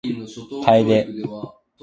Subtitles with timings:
[0.71, 0.81] 楓